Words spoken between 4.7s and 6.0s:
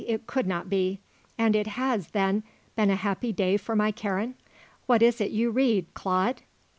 What is it you read,